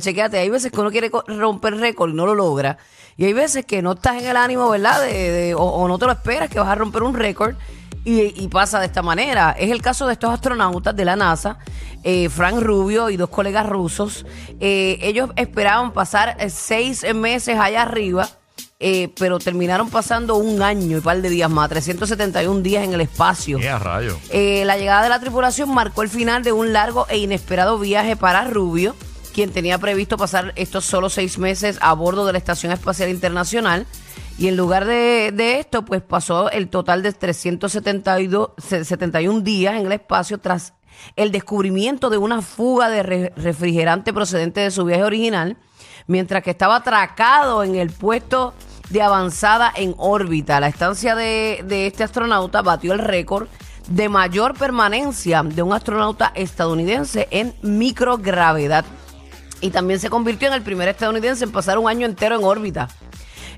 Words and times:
Chequéate, 0.00 0.38
hay 0.38 0.48
veces 0.48 0.72
que 0.72 0.80
uno 0.80 0.90
quiere 0.90 1.10
romper 1.26 1.76
récord 1.76 2.08
y 2.12 2.14
no 2.14 2.24
lo 2.24 2.34
logra. 2.34 2.78
Y 3.18 3.26
hay 3.26 3.34
veces 3.34 3.66
que 3.66 3.82
no 3.82 3.92
estás 3.92 4.22
en 4.22 4.26
el 4.26 4.38
ánimo, 4.38 4.70
¿verdad? 4.70 5.02
De, 5.02 5.12
de- 5.30 5.54
o, 5.54 5.60
o 5.62 5.86
no 5.86 5.98
te 5.98 6.06
lo 6.06 6.12
esperas 6.12 6.48
que 6.48 6.58
vas 6.58 6.68
a 6.68 6.74
romper 6.74 7.02
un 7.02 7.14
récord 7.14 7.56
y, 8.02 8.42
y 8.42 8.48
pasa 8.48 8.80
de 8.80 8.86
esta 8.86 9.02
manera. 9.02 9.50
Es 9.58 9.70
el 9.70 9.82
caso 9.82 10.06
de 10.06 10.14
estos 10.14 10.30
astronautas 10.32 10.96
de 10.96 11.04
la 11.04 11.14
NASA, 11.14 11.58
eh, 12.04 12.30
Frank 12.30 12.58
Rubio 12.62 13.10
y 13.10 13.18
dos 13.18 13.28
colegas 13.28 13.68
rusos. 13.68 14.24
Eh, 14.60 14.96
ellos 15.02 15.28
esperaban 15.36 15.92
pasar 15.92 16.38
eh, 16.40 16.48
seis 16.48 17.04
meses 17.14 17.58
allá 17.60 17.82
arriba. 17.82 18.26
eh, 18.80 19.10
pero 19.18 19.38
terminaron 19.38 19.90
pasando 19.90 20.36
un 20.36 20.62
año 20.62 20.96
y 20.96 21.00
par 21.02 21.20
de 21.20 21.28
días 21.28 21.50
más, 21.50 21.68
371 21.68 22.62
días 22.62 22.82
en 22.82 22.94
el 22.94 23.02
espacio. 23.02 23.58
¡Qué 23.58 23.68
a 23.68 23.78
rayo! 23.78 24.16
Eh, 24.30 24.64
la 24.64 24.78
llegada 24.78 25.02
de 25.02 25.10
la 25.10 25.20
tripulación 25.20 25.68
marcó 25.72 26.02
el 26.02 26.08
final 26.08 26.42
de 26.42 26.50
un 26.52 26.72
largo 26.72 27.06
e 27.10 27.18
inesperado 27.18 27.78
viaje 27.78 28.16
para 28.16 28.42
Rubio, 28.46 28.96
quien 29.32 29.50
tenía 29.50 29.78
previsto 29.78 30.16
pasar 30.16 30.52
estos 30.56 30.84
solo 30.84 31.08
seis 31.08 31.38
meses 31.38 31.78
a 31.80 31.92
bordo 31.94 32.26
de 32.26 32.32
la 32.32 32.38
Estación 32.38 32.72
Espacial 32.72 33.08
Internacional. 33.08 33.86
Y 34.38 34.48
en 34.48 34.56
lugar 34.56 34.84
de, 34.86 35.58
esto, 35.60 35.84
pues 35.84 36.02
pasó 36.02 36.50
el 36.50 36.68
total 36.68 37.02
de 37.02 37.12
372 37.12 38.50
se- 38.58 38.84
71 38.84 39.40
días 39.40 39.74
en 39.76 39.86
el 39.86 39.92
espacio 39.92 40.38
tras 40.38 40.72
el 41.16 41.32
descubrimiento 41.32 42.10
de 42.10 42.18
una 42.18 42.42
fuga 42.42 42.88
de 42.88 43.02
re- 43.02 43.32
refrigerante 43.36 44.12
procedente 44.12 44.60
de 44.60 44.70
su 44.70 44.84
viaje 44.84 45.04
original, 45.04 45.56
mientras 46.06 46.42
que 46.42 46.50
estaba 46.50 46.76
atracado 46.76 47.62
en 47.64 47.74
el 47.76 47.90
puesto 47.90 48.54
de 48.90 49.02
avanzada 49.02 49.72
en 49.74 49.94
órbita. 49.98 50.60
La 50.60 50.68
estancia 50.68 51.14
de 51.14 51.86
este 51.86 52.04
astronauta 52.04 52.62
batió 52.62 52.92
el 52.92 52.98
récord 53.00 53.48
de 53.88 54.08
mayor 54.08 54.54
permanencia 54.56 55.42
de 55.42 55.62
un 55.62 55.72
astronauta 55.72 56.32
estadounidense 56.34 57.26
en 57.30 57.54
microgravedad. 57.62 58.84
Y 59.62 59.70
también 59.70 59.98
se 60.00 60.10
convirtió 60.10 60.48
en 60.48 60.54
el 60.54 60.62
primer 60.62 60.88
estadounidense 60.88 61.44
en 61.44 61.52
pasar 61.52 61.78
un 61.78 61.88
año 61.88 62.04
entero 62.04 62.36
en 62.36 62.44
órbita. 62.44 62.88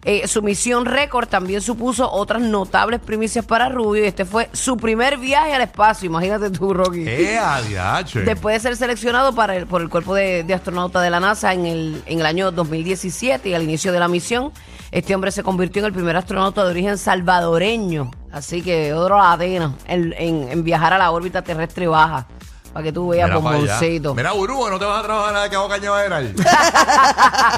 Eh, 0.06 0.28
su 0.28 0.42
misión 0.42 0.84
récord 0.84 1.26
también 1.26 1.62
supuso 1.62 2.10
otras 2.12 2.42
notables 2.42 3.00
primicias 3.00 3.42
para 3.42 3.70
Rubio 3.70 4.04
y 4.04 4.06
este 4.06 4.26
fue 4.26 4.50
su 4.52 4.76
primer 4.76 5.16
viaje 5.16 5.54
al 5.54 5.62
espacio. 5.62 6.04
Imagínate 6.06 6.50
tú, 6.50 6.74
Rocky. 6.74 7.06
¡Qué 7.06 7.38
a 7.38 7.62
diache! 7.62 8.20
Después 8.20 8.54
de 8.56 8.60
ser 8.68 8.76
seleccionado 8.76 9.34
para 9.34 9.56
el- 9.56 9.66
por 9.66 9.80
el 9.80 9.88
cuerpo 9.88 10.14
de, 10.14 10.44
de 10.44 10.52
astronauta 10.52 11.00
de 11.00 11.08
la 11.08 11.20
NASA 11.20 11.54
en 11.54 11.64
el, 11.64 12.02
en 12.04 12.20
el 12.20 12.26
año 12.26 12.50
2017 12.52 13.48
y 13.48 13.54
al 13.54 13.62
inicio 13.62 13.92
de 13.92 13.98
la 14.00 14.08
misión, 14.08 14.52
este 14.90 15.14
hombre 15.14 15.30
se 15.32 15.42
convirtió 15.42 15.80
en 15.80 15.86
el 15.86 15.92
primer 15.94 16.18
astronauta 16.18 16.64
de 16.64 16.70
origen 16.70 16.98
salvadoreño. 16.98 18.10
Así 18.30 18.60
que 18.60 18.92
otro 18.92 19.16
latino 19.16 19.74
en, 19.86 20.12
en- 20.18 20.48
en 20.50 20.64
viajar 20.64 20.92
a 20.92 20.98
la 20.98 21.10
órbita 21.12 21.40
terrestre 21.40 21.86
baja. 21.86 22.26
Para 22.74 22.82
que 22.84 22.92
tú 22.92 23.08
veas 23.08 23.28
Mira 23.30 23.40
pa' 23.40 23.50
allá. 23.50 23.58
bomboncito. 23.60 24.14
Mira, 24.16 24.32
Burú, 24.32 24.68
no 24.68 24.78
te 24.80 24.84
vas 24.84 24.98
a 25.00 25.02
trabajar 25.04 25.32
nada 25.32 25.48
que 25.48 25.54
hago 25.56 25.68
cañaveral. 25.68 26.34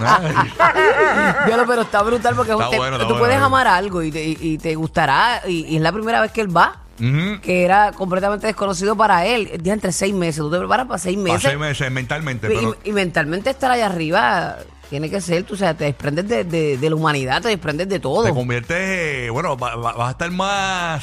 Diablo, 1.47 1.64
pero 1.67 1.83
está 1.83 2.03
brutal 2.03 2.34
porque 2.36 2.53
Está 2.53 2.70
te- 2.70 2.77
bueno, 2.77 2.97
está 2.97 3.09
tú 3.09 3.14
bueno, 3.14 3.19
puedes 3.20 3.34
está 3.37 3.47
amar 3.47 3.67
algo 3.67 4.03
y 4.03 4.11
te, 4.12 4.25
y- 4.25 4.37
y 4.41 4.59
te 4.59 4.75
gustará. 4.75 5.42
Y, 5.47 5.64
y 5.67 5.77
es 5.77 5.83
la 5.83 5.92
primera 5.92 6.20
vez 6.20 6.33
que 6.33 6.41
él 6.42 6.55
va. 6.56 6.77
Ujú. 6.98 7.41
Que 7.42 7.64
era 7.64 7.92
completamente 7.92 8.47
desconocido 8.47 8.97
para 8.97 9.27
él. 9.27 9.50
Ya 9.62 9.72
entre 9.75 9.92
seis 9.92 10.14
meses. 10.14 10.39
Tú 10.39 10.50
te 10.50 10.59
preparas 10.59 10.87
para 10.87 10.98
seis 10.98 11.17
Para 11.17 11.34
meses. 11.34 11.42
seis 11.50 11.59
meses 11.59 11.91
mentalmente, 11.91 12.47
Y- 12.53 12.56
pero... 12.56 12.77
y, 12.84 12.92
mentalmente 12.92 13.50
estar 13.50 13.70
allá 13.70 13.87
arriba 13.87 14.56
tiene 14.91 15.11
que 15.11 15.20
ser, 15.20 15.42
tú 15.44 15.55
o 15.55 15.56
sea, 15.56 15.75
te 15.75 15.84
desprendes 15.84 16.28
de, 16.28 16.44
de- 16.44 16.77
de 16.78 16.91
la 16.91 16.97
humanidad, 16.97 17.41
te 17.42 17.48
desprendes 17.48 17.89
de 17.89 18.00
todo. 18.00 18.25
Te 18.25 18.33
conviertes, 18.34 18.77
eh, 18.78 19.31
bueno, 19.31 19.56
va- 19.56 19.77
va- 19.77 19.92
vas 19.94 20.09
a 20.09 20.11
estar 20.12 20.31
más, 20.31 21.03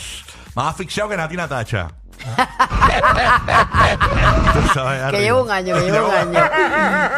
más 0.56 0.68
asfixiado 0.70 1.10
que 1.10 1.18
Nati 1.18 1.36
Natacha. 1.36 1.90
Que 5.12 5.22
lleva 5.22 5.42
un 5.42 5.52
año, 5.52 5.76
que 5.76 5.92
lleva 5.92 6.08
un 6.08 6.16
año. 6.36 6.50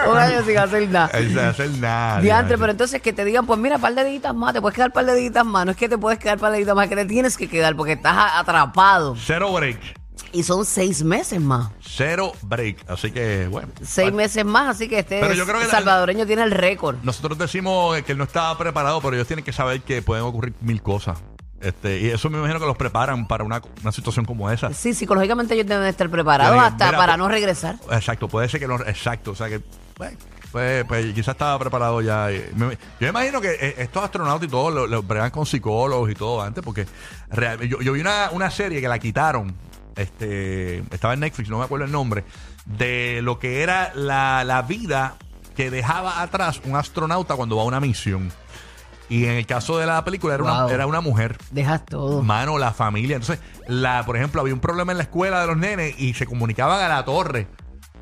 un 0.12 0.18
año 0.18 0.44
sin 0.46 0.58
hacer 0.58 0.90
nada. 0.90 1.10
Sin 1.18 1.40
hacer 1.40 1.70
nada. 1.72 2.22
Diantre, 2.22 2.58
pero 2.58 2.72
entonces 2.72 3.02
que 3.02 3.14
te 3.14 3.26
digan, 3.26 3.46
pues 3.46 3.60
mira, 3.60 3.78
par 3.78 3.94
de 3.96 4.04
deditas 4.04 4.36
más, 4.36 4.54
te 4.54 4.62
puedes 4.62 4.76
quedar 4.76 4.92
par 4.92 5.06
de 5.06 5.14
deditas 5.14 5.46
más. 5.46 5.66
No 5.66 5.72
es 5.72 5.78
que 5.78 5.90
te 5.90 5.98
puedes 5.98 6.20
quedar 6.20 6.38
par 6.38 6.52
de 6.52 6.58
deditas 6.58 6.76
más, 6.76 6.90
que 6.90 6.96
te 6.96 7.06
tienes 7.06 7.38
que 7.38 7.48
quedar 7.48 7.76
porque 7.76 7.94
estás 7.94 8.16
atrapado. 8.36 9.16
Cero 9.18 9.52
break. 9.54 9.80
Y 10.32 10.44
son 10.44 10.66
seis 10.66 11.04
meses 11.04 11.40
más. 11.40 11.70
Cero 11.82 12.34
break. 12.42 12.90
Así 12.90 13.12
que, 13.12 13.48
bueno. 13.50 13.70
Seis 13.84 14.12
meses 14.12 14.44
más, 14.44 14.76
así 14.76 14.90
que 14.90 15.00
este 15.00 15.20
Pero 15.20 15.34
yo 15.34 15.46
creo 15.46 15.60
que 15.60 15.66
la- 15.66 15.72
salvadoreño 15.72 16.26
tiene 16.26 16.44
el 16.44 16.52
récord. 16.52 16.98
Nosotros 17.04 17.38
decimos 17.38 18.02
que 18.02 18.12
él 18.12 18.18
no 18.18 18.26
estaba 18.26 18.58
preparado, 18.58 19.02
pero 19.02 19.16
ellos 19.16 19.28
tienen 19.28 19.46
que 19.46 19.54
saber 19.54 19.82
que 19.82 20.02
pueden 20.02 20.26
ocurrir 20.26 20.54
mil 20.62 20.82
cosas. 20.82 21.18
Este, 21.66 22.00
y 22.00 22.08
eso 22.10 22.30
me 22.30 22.38
imagino 22.38 22.60
que 22.60 22.66
los 22.68 22.78
preparan 22.78 23.28
para 23.28 23.44
una, 23.44 23.62
una 23.82 23.92
situación 23.92 24.24
como 24.26 24.52
esa. 24.52 24.72
Sí, 24.74 24.94
psicológicamente 24.94 25.56
ellos 25.56 25.66
deben 25.66 25.88
estar 25.88 26.10
preparados 26.10 26.52
Yo 26.56 26.62
digo, 26.62 26.66
hasta 26.68 26.86
mira, 26.86 26.98
para 26.98 27.14
pues- 27.14 27.18
no 27.20 27.28
regresar. 27.28 27.76
Exacto, 27.92 28.28
puede 28.28 28.48
ser 28.50 28.60
que 28.60 28.68
no. 28.68 28.76
Exacto, 28.82 29.32
o 29.32 29.36
sea 29.36 29.48
que. 29.50 29.62
Bueno, 29.98 30.18
pues, 30.52 30.86
pues 30.86 31.14
quizás 31.14 31.30
estaba 31.30 31.58
preparado 31.58 32.02
ya. 32.02 32.30
Yo 32.32 32.68
me 33.00 33.08
imagino 33.08 33.42
que 33.42 33.52
eh, 33.60 33.76
estos 33.80 34.04
astronautas 34.04 34.48
y 34.48 34.52
todo 34.52 34.70
lo, 34.70 34.86
lo 34.88 35.02
bregan 35.04 35.32
con 35.32 35.46
psicólogos 35.46 36.12
y 36.12 36.14
todo 36.14 36.42
antes, 36.42 36.64
porque 36.64 36.86
real- 37.32 37.60
yo, 37.68 37.82
yo 37.82 37.94
vi 37.94 38.02
una, 38.02 38.30
una 38.32 38.52
serie 38.52 38.80
que 38.80 38.88
la 38.88 39.00
quitaron. 39.00 39.56
Este, 39.96 40.80
estaba 40.92 41.14
en 41.14 41.22
Netflix, 41.22 41.50
no 41.50 41.58
me 41.60 41.64
acuerdo 41.66 41.86
el 41.86 41.92
nombre, 41.92 42.26
de 42.66 43.22
lo 43.24 43.40
que 43.40 43.64
era 43.64 43.92
la, 43.96 44.44
la 44.44 44.62
vida 44.62 45.16
que 45.56 45.72
dejaba 45.72 46.22
atrás 46.22 46.60
un 46.66 46.76
astronauta 46.76 47.36
cuando 47.36 47.56
va 47.56 47.62
a 47.64 47.66
una 47.66 47.80
misión. 47.80 48.32
Y 49.10 49.26
en 49.26 49.32
el 49.32 49.46
caso 49.46 49.78
de 49.78 49.86
la 49.86 50.04
película 50.04 50.34
era, 50.36 50.44
Wow. 50.44 50.66
una, 50.66 50.74
era 50.74 50.88
una 50.88 51.02
mujer. 51.02 51.38
Dejas 51.52 51.86
todo. 51.86 52.24
Mano, 52.24 52.58
la 52.58 52.72
familia. 52.74 53.18
Entonces, 53.18 53.40
la, 53.68 54.04
por 54.06 54.18
ejemplo, 54.18 54.42
había 54.42 54.54
un 54.54 54.60
problema 54.60 54.92
en 54.92 54.98
la 54.98 55.04
escuela 55.04 55.42
de 55.42 55.48
los 55.48 55.58
nenes 55.58 55.94
y 56.00 56.14
se 56.16 56.26
comunicaban 56.26 56.82
a 56.84 56.88
la 56.88 57.06
torre. 57.06 57.48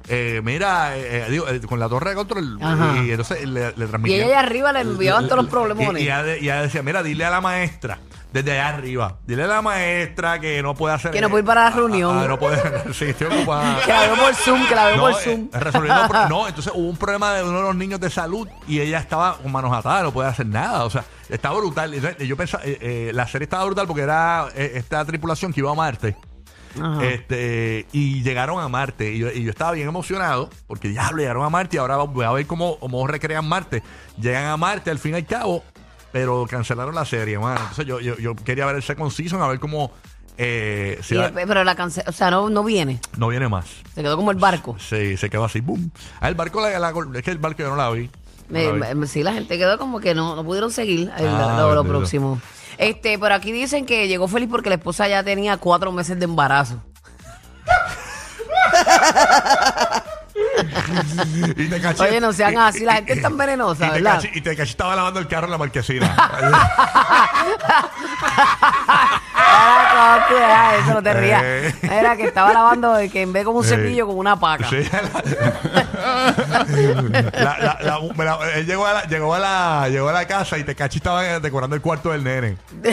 Eh, 0.09 0.41
mira, 0.43 0.97
eh, 0.97 1.25
eh, 1.27 1.27
digo, 1.29 1.47
eh, 1.47 1.61
con 1.61 1.79
la 1.79 1.87
torre 1.89 2.09
de 2.11 2.15
control. 2.17 2.57
Ajá. 2.61 3.03
Y 3.03 3.11
entonces 3.11 3.47
le, 3.47 3.71
le 3.75 3.85
Y 3.85 3.87
transmitían. 3.87 4.19
ella 4.27 4.37
allá 4.39 4.47
arriba 4.47 4.71
le 4.73 4.79
enviaban 4.81 5.25
todos 5.27 5.43
los 5.43 5.51
problemones. 5.51 6.01
Y, 6.01 6.05
y 6.05 6.07
ella, 6.07 6.23
de- 6.23 6.37
y 6.39 6.43
ella 6.43 6.61
decía, 6.61 6.83
mira, 6.83 7.03
dile 7.03 7.23
a 7.25 7.29
la 7.29 7.39
maestra, 7.41 7.99
desde 8.33 8.51
allá 8.53 8.69
arriba, 8.69 9.17
dile 9.27 9.43
a 9.43 9.47
la 9.47 9.61
maestra 9.61 10.39
que 10.39 10.61
no 10.63 10.73
puede 10.73 10.95
hacer. 10.95 11.11
Que 11.11 11.21
no 11.21 11.29
puede 11.29 11.41
ir 11.43 11.45
para 11.45 11.61
la 11.61 11.67
Ah, 11.67 11.69
reunión. 11.69 12.17
ah, 12.17 12.27
no 12.27 12.39
puede. 12.39 12.59
sí, 12.93 13.05
estoy 13.05 13.27
ocupada. 13.27 13.79
Que 13.85 13.91
la 13.93 14.01
veo 14.01 14.15
por 14.15 14.33
Zoom, 14.35 14.67
que 14.67 14.75
la 14.75 14.85
veo 14.87 14.95
No, 14.97 15.01
por 15.03 15.11
eh, 15.11 15.15
Zoom. 15.23 15.49
resolviendo 15.53 16.07
pro- 16.07 16.29
no, 16.29 16.47
entonces 16.47 16.73
hubo 16.75 16.89
un 16.89 16.97
problema 16.97 17.33
de 17.35 17.43
uno 17.43 17.57
de 17.59 17.63
los 17.63 17.75
niños 17.75 17.99
de 17.99 18.09
salud 18.09 18.47
y 18.67 18.79
ella 18.79 18.97
estaba 18.99 19.37
con 19.37 19.51
manos 19.51 19.71
atadas, 19.71 20.03
no 20.03 20.11
puede 20.11 20.27
hacer 20.29 20.47
nada. 20.47 20.83
O 20.83 20.89
sea, 20.89 21.05
estaba 21.29 21.55
brutal. 21.57 21.93
Entonces, 21.93 22.27
Yo 22.27 22.35
pensaba, 22.35 22.63
eh, 22.65 22.77
eh, 22.81 23.11
la 23.13 23.27
serie 23.27 23.43
estaba 23.43 23.63
brutal 23.65 23.85
porque 23.85 24.01
era 24.01 24.47
eh, 24.55 24.71
esta 24.75 25.05
tripulación 25.05 25.53
que 25.53 25.59
iba 25.59 25.71
a 25.71 25.75
Marte. 25.75 26.17
Ajá. 26.81 27.03
Este, 27.05 27.85
y 27.91 28.23
llegaron 28.23 28.59
a 28.59 28.67
Marte. 28.67 29.13
Y 29.13 29.19
yo, 29.19 29.29
y 29.31 29.43
yo 29.43 29.51
estaba 29.51 29.73
bien 29.73 29.87
emocionado 29.87 30.49
porque 30.65 30.87
diablo, 30.87 31.19
llegaron 31.19 31.45
a 31.45 31.49
Marte 31.49 31.75
y 31.75 31.79
ahora 31.79 31.97
voy 31.97 32.25
a 32.25 32.31
ver 32.31 32.47
cómo, 32.47 32.79
cómo 32.79 33.05
recrean 33.05 33.47
Marte. 33.47 33.83
Llegan 34.19 34.45
a 34.45 34.57
Marte 34.57 34.89
al 34.89 34.97
fin 34.97 35.11
y 35.11 35.17
al 35.17 35.25
cabo, 35.27 35.63
pero 36.13 36.45
cancelaron 36.49 36.95
la 36.95 37.03
serie, 37.03 37.37
mano. 37.37 37.59
Entonces 37.59 37.85
yo, 37.85 37.99
yo, 37.99 38.17
yo 38.17 38.35
quería 38.35 38.65
ver 38.65 38.77
el 38.77 38.83
second 38.83 39.11
season, 39.11 39.41
a 39.41 39.47
ver 39.47 39.59
cómo. 39.59 39.91
Eh, 40.37 40.99
Y 41.11 41.15
el- 41.15 41.31
pero 41.33 41.63
la 41.63 41.75
cance 41.75 42.03
o 42.07 42.11
sea, 42.11 42.31
no, 42.31 42.49
no 42.49 42.63
viene. 42.63 42.99
no 43.17 43.27
viene 43.27 43.47
más. 43.49 43.65
Se 43.93 44.01
quedó 44.01 44.15
como 44.15 44.31
el 44.31 44.37
barco. 44.37 44.77
Sí, 44.79 45.17
se 45.17 45.29
quedó 45.29 45.43
así, 45.45 45.59
boom. 45.59 45.91
Ah, 46.21 46.29
el 46.29 46.35
barco, 46.35 46.61
la, 46.61 46.79
la- 46.79 46.93
es 47.15 47.21
que 47.23 47.31
el 47.31 47.37
barco 47.37 47.59
yo 47.61 47.69
no 47.69 47.75
la 47.75 47.89
vi. 47.91 48.09
No 48.49 48.59
Me- 48.59 48.77
la 48.79 48.89
vi. 48.89 48.95
me- 48.95 49.07
sí, 49.07 49.21
la 49.23 49.33
gente 49.33 49.57
quedó 49.57 49.77
como 49.77 49.99
que 49.99 50.15
no, 50.15 50.35
no 50.35 50.43
pudieron 50.43 50.71
seguir 50.71 51.11
el- 51.17 51.27
Ah, 51.27 51.57
lo, 51.59 51.75
lo 51.75 51.83
bendito. 51.83 51.97
próximo. 51.99 52.41
Este, 52.79 53.19
pero 53.19 53.35
aquí 53.35 53.51
dicen 53.51 53.85
que 53.85 54.07
llegó 54.07 54.27
feliz 54.27 54.49
porque 54.49 54.69
la 54.69 54.75
esposa 54.75 55.07
ya 55.07 55.23
tenía 55.23 55.57
cuatro 55.57 55.91
meses 55.91 56.17
de 56.17 56.25
embarazo. 56.25 56.81
Y 61.57 61.67
te 61.67 61.81
caché- 61.81 62.01
Oye, 62.03 62.19
no 62.19 62.33
sean 62.33 62.53
y- 62.53 62.57
así, 62.57 62.79
la 62.85 62.95
gente 62.95 63.13
es 63.13 63.21
tan 63.21 63.37
venenosa, 63.37 63.85
y 63.87 63.89
te 63.89 64.01
¿verdad? 64.01 64.19
caché- 64.21 64.31
Y 64.33 64.41
te 64.41 64.55
caché 64.55 64.71
estaba 64.71 64.95
lavando 64.95 65.19
el 65.19 65.27
carro 65.27 65.45
en 65.45 65.51
la 65.51 65.57
marquesina. 65.57 66.15
Ah, 70.41 70.73
eso 70.81 70.93
no 70.93 71.03
te 71.03 71.13
rías. 71.13 71.41
Eh. 71.43 71.75
Era 71.83 72.15
que 72.15 72.23
estaba 72.25 72.53
lavando, 72.53 72.95
que 73.11 73.21
en 73.21 73.33
vez 73.33 73.43
como 73.45 73.59
un 73.59 73.65
cepillo, 73.65 74.07
como 74.07 74.19
una 74.19 74.39
paca. 74.39 74.69
Sí, 74.69 74.77
la- 77.33 77.57
la- 77.59 77.77
la- 77.81 77.99
me 78.15 78.25
la- 78.25 78.37
él 78.55 78.65
llegó 78.65 78.85
a, 78.85 78.93
la, 78.93 79.03
llegó, 79.05 79.33
a 79.33 79.39
la, 79.39 79.89
llegó 79.89 80.09
a 80.09 80.13
la 80.13 80.27
casa 80.27 80.57
y 80.57 80.63
te 80.63 80.75
caché 80.75 80.97
estaba 80.97 81.39
decorando 81.39 81.75
el 81.75 81.81
cuarto 81.81 82.11
del 82.11 82.23
nene. 82.23 82.57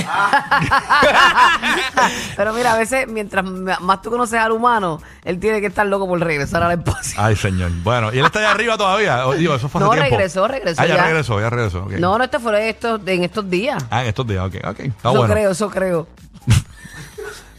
Pero 2.37 2.53
mira, 2.55 2.73
a 2.73 2.77
veces, 2.79 3.07
mientras 3.09 3.45
más 3.45 4.03
tú 4.03 4.11
conoces 4.11 4.39
al 4.41 4.53
humano, 4.53 5.01
él 5.25 5.39
tiene 5.39 5.61
que 5.61 5.67
estar 5.67 5.87
loco 5.87 6.07
por 6.07 6.19
regresar 6.21 6.63
al 6.63 6.73
espacio. 6.79 7.21
Ay, 7.23 7.37
señor. 7.37 7.71
Bueno, 7.83 8.13
y 8.13 8.19
él 8.19 8.25
está 8.27 8.39
allá 8.41 8.53
arriba 8.53 8.77
todavía. 8.77 9.27
O- 9.27 9.35
Digo, 9.35 9.55
eso 9.55 9.69
fue 9.69 9.81
hace 9.81 9.87
No, 9.89 9.93
tiempo. 9.95 10.11
regresó, 10.11 10.49
regresó 10.49 10.83
Ah, 10.83 10.87
ya, 10.87 10.97
ya. 10.97 11.05
regresó, 11.05 11.41
ya 11.41 11.51
regresó. 11.51 11.87
No, 11.99 12.19
no, 12.19 12.25
esto 12.25 12.41
fue 12.41 12.77
en 13.07 13.25
estos 13.25 13.51
días. 13.51 13.85
Ah, 13.91 14.03
en 14.03 14.09
estos 14.09 14.27
días, 14.27 14.45
ok, 14.47 14.55
ok. 14.65 14.81
Está 14.81 15.09
eso 15.11 15.19
bueno. 15.19 15.35
creo, 15.35 15.51
eso 15.51 15.71
creo. 15.71 16.07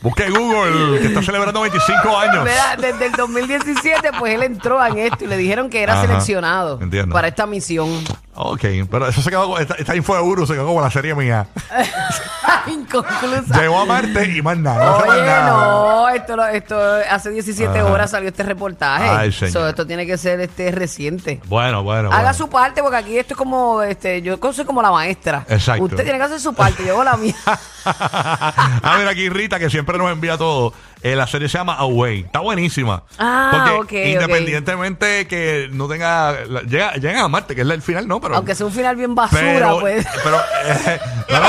Busque 0.01 0.30
Google, 0.31 1.00
que 1.00 1.07
está 1.07 1.21
celebrando 1.21 1.62
25 1.62 2.18
años. 2.18 2.44
Mira, 2.44 2.75
desde 2.75 3.06
el 3.06 3.12
2017, 3.12 4.09
pues 4.18 4.33
él 4.33 4.42
entró 4.44 4.83
en 4.83 4.98
esto 4.98 5.25
y 5.25 5.27
le 5.27 5.38
dijeron 5.38 5.69
que 5.69 5.83
era 5.83 5.94
Ajá, 5.94 6.01
seleccionado 6.07 6.80
entiendo. 6.81 7.13
para 7.13 7.27
esta 7.27 7.45
misión. 7.45 8.03
Ok, 8.33 8.62
pero 8.89 9.07
eso 9.07 9.22
se 9.22 9.30
quedó, 9.30 9.44
como- 9.44 9.57
esta, 9.57 9.75
esta 9.75 9.95
info 9.95 10.16
de 10.16 10.22
Uru 10.22 10.48
se 10.48 10.54
quedó 10.54 10.66
como 10.66 10.80
la 10.81 10.89
serie 10.89 11.13
mía. 11.13 11.48
Inconclusa. 12.68 13.60
Llegó 13.60 13.80
a 13.81 13.86
Marte 13.86 14.25
y 14.38 14.42
más 14.42 14.57
nada. 14.57 14.86
No 14.86 15.00
sé 15.01 15.07
más 15.07 15.18
Oye, 15.18 15.25
nada. 15.25 15.51
no, 15.51 16.10
esto, 16.10 16.36
lo- 16.36 16.48
esto 16.48 16.80
hace 17.10 17.30
17 17.31 17.80
Ajá. 17.80 17.86
horas 17.92 18.12
salió 18.12 18.30
este 18.30 18.44
reportaje. 18.44 19.07
Ay, 19.10 19.31
señor. 19.31 19.51
So, 19.54 19.68
esto 19.68 19.86
tiene 19.88 20.06
que 20.06 20.18
ser 20.18 20.39
este 20.42 20.72
reciente. 20.72 21.42
Bueno, 21.45 21.83
bueno. 21.83 22.10
Haga 22.10 22.19
bueno. 22.22 22.33
su 22.33 22.50
parte 22.50 22.81
porque 22.81 22.98
aquí 22.98 23.18
esto 23.18 23.33
es 23.33 23.38
como, 23.38 23.81
este, 23.81 24.22
yo 24.22 24.38
soy 24.54 24.66
como 24.66 24.81
la 24.81 24.92
maestra. 24.92 25.45
Exacto. 25.50 25.84
Usted 25.84 26.04
tiene 26.04 26.18
que 26.18 26.24
hacer 26.25 26.39
su 26.39 26.54
parte, 26.54 26.86
yo 26.86 26.94
hago 26.94 27.04
la 27.04 27.18
mía. 27.18 27.36
ah, 27.86 28.95
mira 28.98 29.12
aquí 29.12 29.30
Rita, 29.30 29.60
que 29.60 29.69
siempre 29.69 29.98
nos 29.98 30.12
envía 30.12 30.38
todo. 30.38 30.74
Eh, 31.03 31.15
la 31.15 31.25
serie 31.27 31.50
se 31.50 31.57
llama 31.57 31.74
Away. 31.75 32.21
Está 32.21 32.39
buenísima. 32.42 33.03
Ah, 33.18 33.74
Porque 33.75 34.01
ok, 34.03 34.07
independientemente 34.13 35.25
que 35.27 35.68
no 35.71 35.88
tenga. 35.88 36.33
la- 36.48 36.62
llega, 36.62 36.94
llegan 36.94 37.18
a 37.18 37.27
Marte, 37.27 37.56
que 37.56 37.62
es 37.62 37.69
el 37.69 37.81
final, 37.81 38.07
¿no? 38.07 38.21
Pero, 38.21 38.36
Aunque 38.36 38.53
sea 38.56 38.65
un 38.68 38.71
final 38.71 38.95
bien 38.95 39.15
basura, 39.15 39.42
pero, 39.42 39.80
pues. 39.80 40.06
pero, 40.24 40.38
eh, 40.65 41.00
no, 41.30 41.39
no, 41.39 41.48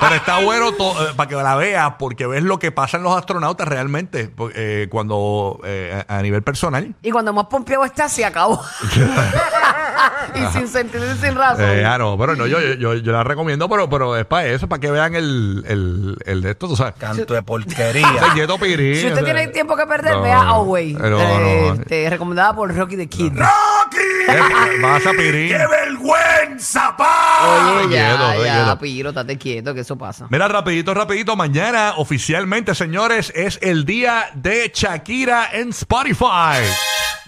pero 0.00 0.14
está 0.14 0.38
bueno 0.40 0.72
to- 0.72 1.08
eh, 1.08 1.12
para 1.14 1.28
que 1.28 1.34
la 1.36 1.54
veas, 1.56 1.92
porque 1.98 2.26
ves 2.26 2.42
lo 2.42 2.58
que 2.58 2.72
pasa 2.72 2.96
en 2.96 3.02
los 3.02 3.16
astronautas 3.16 3.68
realmente. 3.68 4.30
eh, 4.54 4.88
cuando 4.90 5.60
eh, 5.64 6.02
a 6.08 6.16
a 6.16 6.22
nivel 6.22 6.42
personal. 6.42 6.94
Y 7.02 7.10
cuando 7.10 7.32
más 7.34 7.46
pompeado 7.46 7.84
está, 7.84 8.08
se 8.08 8.24
acabó. 8.24 8.62
y 10.34 10.46
sin 10.52 10.68
sentido 10.68 11.04
y 11.12 11.16
sin 11.18 11.34
razón. 11.34 11.64
Eh, 11.68 11.84
ah, 11.84 11.98
no, 11.98 12.16
pero 12.18 12.34
no, 12.36 12.46
yo, 12.46 12.60
yo, 12.60 12.74
yo, 12.74 12.94
yo 12.94 13.12
la 13.12 13.24
recomiendo, 13.24 13.68
pero, 13.68 13.88
pero 13.88 14.16
es 14.16 14.24
para 14.24 14.46
eso, 14.46 14.68
para 14.68 14.80
que 14.80 14.90
vean 14.90 15.14
el, 15.14 15.64
el, 15.66 16.16
el 16.24 16.42
de 16.42 16.50
esto, 16.52 16.68
tú 16.68 16.76
sabes. 16.76 16.94
Canto 16.98 17.34
de 17.34 17.42
porquería. 17.42 18.34
Yeto 18.34 18.58
Si 18.94 19.04
o 19.06 19.08
usted 19.08 19.24
sea, 19.24 19.24
tiene 19.24 19.48
tiempo 19.48 19.76
que 19.76 19.86
perder, 19.86 20.12
no, 20.14 20.22
vea 20.22 20.40
Away. 20.40 20.92
no, 20.94 21.08
no. 21.10 21.18
Eh, 21.20 21.68
este, 21.80 22.10
recomendada 22.10 22.54
por 22.54 22.74
Rocky 22.74 22.96
the 22.96 23.08
Kid. 23.08 23.32
Eh, 23.38 24.78
Vas 24.82 25.06
a 25.06 25.10
Pirín. 25.12 25.52
vergüenza, 25.70 26.96
pa! 26.96 27.80
Oye, 27.84 27.96
ya, 27.96 28.16
quieto, 28.16 28.44
ya, 28.44 28.54
quieto. 28.64 28.78
Piro, 28.78 29.08
estate 29.10 29.38
quieto, 29.38 29.74
que 29.74 29.80
eso 29.80 29.96
pasa. 29.96 30.26
Mira, 30.30 30.48
rapidito, 30.48 30.92
rapidito. 30.94 31.36
Mañana, 31.36 31.94
oficialmente, 31.96 32.74
señores, 32.74 33.32
es 33.34 33.58
el 33.62 33.84
día 33.84 34.26
de 34.34 34.70
Shakira 34.74 35.48
en 35.52 35.70
Spotify. 35.70 36.62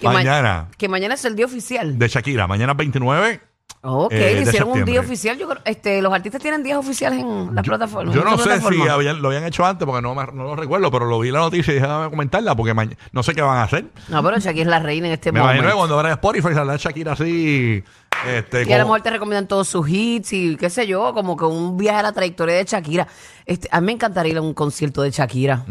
Que 0.01 0.07
ma- 0.07 0.13
mañana. 0.15 0.69
que 0.77 0.89
mañana 0.89 1.15
es 1.15 1.25
el 1.25 1.35
día 1.37 1.47
oficial. 1.47 1.99
De 1.99 2.09
Shakira. 2.09 2.47
Mañana 2.47 2.75
29. 2.75 3.41
Ok, 3.81 4.13
eh, 4.13 4.35
de 4.35 4.43
hicieron 4.43 4.71
un 4.71 4.85
día 4.85 5.01
oficial. 5.01 5.39
Yo 5.39 5.49
creo, 5.49 5.63
este, 5.65 6.03
los 6.03 6.13
artistas 6.13 6.43
tienen 6.43 6.63
días 6.63 6.79
oficiales 6.79 7.21
en 7.21 7.55
las 7.55 7.65
plataformas. 7.65 8.15
Yo 8.15 8.25
no 8.25 8.33
sé 8.37 8.43
si 8.43 8.49
plataformas. 8.49 8.89
habían- 8.91 9.23
lo 9.23 9.29
habían 9.29 9.45
hecho 9.45 9.65
antes 9.65 9.87
porque 9.87 10.03
no, 10.03 10.15
me- 10.15 10.27
no 10.33 10.45
lo 10.45 10.57
recuerdo, 10.57 10.91
pero 10.91 11.07
lo 11.07 11.19
vi 11.21 11.29
en 11.29 11.35
la 11.35 11.41
noticia 11.41 11.71
y 11.71 11.75
dije, 11.77 11.87
déjame 11.87 12.11
comentarla 12.11 12.57
porque 12.57 12.75
no 13.13 13.23
sé 13.23 13.35
qué 13.35 13.43
van 13.43 13.59
a 13.59 13.63
hacer. 13.63 13.87
No, 14.09 14.23
pero 14.23 14.39
Shakira 14.39 14.63
es 14.63 14.69
la 14.69 14.81
reina 14.81 15.07
en 15.07 15.13
este 15.13 15.31
Me 15.33 15.39
imagino 15.41 15.63
que 15.63 15.69
momento. 15.69 15.79
cuando 15.79 15.99
abra 15.99 16.13
Spotify 16.13 16.55
saldrá 16.55 16.77
Shakira 16.77 17.13
así. 17.13 17.83
Este, 18.27 18.69
Y 18.69 18.73
a 18.73 18.79
lo 18.79 18.85
mejor 18.85 19.01
te 19.03 19.11
recomiendan 19.11 19.47
todos 19.47 19.69
sus 19.69 19.89
hits 19.89 20.33
y 20.33 20.57
qué 20.57 20.71
sé 20.71 20.87
yo, 20.87 21.15
como 21.15 21.37
que 21.37 21.45
un 21.45 21.77
viaje 21.77 21.99
a 22.01 22.03
la 22.03 22.13
trayectoria 22.13 22.57
de 22.57 22.65
Shakira. 22.65 23.07
Este, 23.47 23.69
a 23.71 23.81
mí 23.81 23.87
me 23.87 23.93
encantaría 23.93 24.33
ir 24.33 24.39
a 24.39 24.43
un 24.43 24.53
concierto 24.55 25.03
de 25.03 25.11
Shakira. 25.11 25.65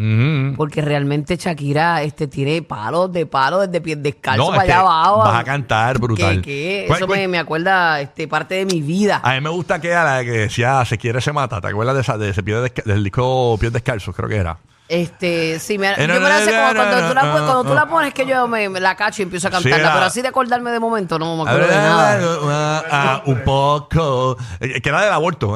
Porque 0.56 0.82
realmente 0.82 1.36
Shakira 1.36 2.02
este, 2.04 2.28
tiene 2.28 2.62
palos 2.62 3.12
de 3.12 3.26
palos 3.26 3.68
desde 3.68 3.82
pies 3.82 4.02
descalzo 4.02 4.44
No, 4.46 4.50
para 4.52 4.62
es 4.64 4.66
que 4.68 4.72
allá 4.72 4.82
abajo. 4.82 5.18
vas 5.20 5.40
a 5.40 5.44
cantar 5.44 6.00
brutal. 6.00 6.42
¿Cuál- 6.42 6.50
eso 6.98 7.08
cuál- 7.08 7.20
me, 7.20 7.28
me 7.28 7.38
acuerda 7.40 8.02
este, 8.02 8.28
parte 8.28 8.56
de 8.56 8.66
mi 8.66 8.82
vida. 8.82 9.20
A 9.24 9.34
mí 9.36 9.42
me 9.42 9.50
gusta 9.50 9.80
que 9.82 9.90
era 9.90 10.04
la 10.18 10.24
que 10.24 10.32
decía 10.32 10.84
se 10.86 10.98
quiere 10.98 11.22
se 11.22 11.34
mata. 11.34 11.60
¿Te 11.62 11.68
acuerdas 11.68 11.96
de 11.96 12.02
esa 12.02 12.18
de 12.18 12.30
ese 12.30 12.44
pie 12.44 12.56
desca- 12.56 12.84
del 12.84 13.04
disco 13.04 13.58
Pies 13.60 13.74
Descalzos? 13.74 14.16
Creo 14.16 14.30
que 14.30 14.38
era. 14.38 14.58
Este, 14.90 15.60
sí, 15.60 15.78
me, 15.78 15.90
Eh, 15.92 15.96
yo 16.08 16.08
me 16.08 16.20
la 16.30 16.40
sé 16.40 16.52
como 16.52 16.74
cuando, 16.74 17.08
tú 17.10 17.14
la, 17.14 17.22
cuando 17.32 17.64
tú 17.66 17.74
la 17.74 17.86
pones 17.88 18.14
que 18.14 18.26
yo 18.26 18.48
me, 18.48 18.70
me 18.70 18.80
la 18.80 18.96
cacho 18.96 19.22
y 19.22 19.24
empiezo 19.24 19.50
a 19.50 19.52
cantarla, 19.52 19.94
pero 19.94 20.06
así 20.06 20.22
de 20.22 20.30
acordarme 20.30 20.72
de 20.72 20.80
momento 20.80 21.20
no 21.20 21.36
me 21.36 21.50
acuerdo 21.50 21.68
de 21.68 21.76
nada. 21.76 22.20
Ah, 22.50 22.84
ah, 22.90 23.22
un 23.26 23.44
poco. 23.44 24.38
Eh, 24.62 24.80
Que 24.82 24.90
era 24.90 25.02
del 25.04 25.12
aborto. 25.14 25.52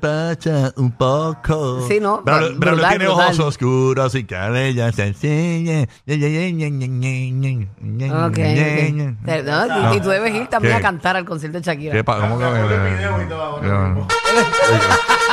Pacha, 0.00 0.72
Un 0.76 0.92
poco. 0.92 1.84
Sí, 1.88 1.98
¿no? 2.00 2.22
Pero, 2.24 2.38
pero 2.60 2.72
Brutal, 2.76 2.90
tiene 2.90 3.06
brutal. 3.06 3.24
ojos 3.26 3.40
oscuros 3.40 4.14
y 4.14 4.24
cabella 4.24 4.92
sencilla. 4.92 5.82
Ok, 5.82 5.88
ok. 8.26 8.38
No, 9.44 9.92
y, 9.92 9.96
y 9.96 10.00
tú 10.00 10.08
debes 10.10 10.34
ir 10.34 10.46
también 10.48 10.74
¿Qué? 10.74 10.78
a 10.78 10.82
cantar 10.82 11.16
al 11.16 11.24
concierto 11.24 11.58
de 11.58 11.64
Shakira. 11.64 11.92
¿Qué 11.92 12.04
pa- 12.04 12.20
¿Cómo 12.20 12.38
que 12.38 12.44
Grabó 12.44 12.70
el 12.70 12.80
video 12.96 13.22
y 13.22 13.26
todo 13.28 13.42
ahora 13.42 13.68
No. 13.94 14.06